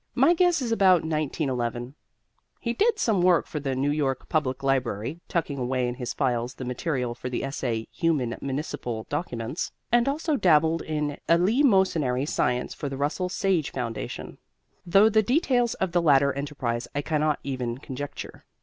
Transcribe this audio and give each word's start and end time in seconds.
My 0.15 0.33
guess 0.33 0.63
is, 0.63 0.71
about 0.71 1.03
1911. 1.03 1.93
He 2.59 2.73
did 2.73 2.97
some 2.97 3.21
work 3.21 3.45
for 3.45 3.59
the 3.59 3.75
New 3.75 3.91
York 3.91 4.27
Public 4.29 4.63
Library 4.63 5.19
(tucking 5.27 5.59
away 5.59 5.87
in 5.87 5.93
his 5.93 6.11
files 6.11 6.55
the 6.55 6.65
material 6.65 7.13
for 7.13 7.29
the 7.29 7.43
essay 7.43 7.87
"Human 7.91 8.35
Municipal 8.41 9.05
Documents") 9.11 9.71
and 9.91 10.07
also 10.09 10.37
dabbled 10.37 10.81
in 10.81 11.19
eleemosynary 11.29 12.27
science 12.27 12.73
for 12.73 12.89
the 12.89 12.97
Russell 12.97 13.29
Sage 13.29 13.69
Foundation; 13.69 14.39
though 14.87 15.07
the 15.07 15.21
details 15.21 15.75
of 15.75 15.91
the 15.91 16.01
latter 16.01 16.33
enterprise 16.33 16.87
I 16.95 17.03
cannot 17.03 17.37
even 17.43 17.77
conjecture. 17.77 18.45